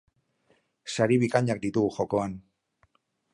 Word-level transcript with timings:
Sari 0.93 1.17
bikainak 1.25 1.61
ditugu 1.67 1.93
jokoan! 1.99 2.35